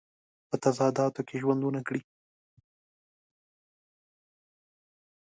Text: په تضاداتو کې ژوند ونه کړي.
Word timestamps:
په 0.49 0.55
تضاداتو 0.63 1.21
کې 1.27 1.35
ژوند 1.41 1.61
ونه 1.63 1.81
کړي. 1.87 2.01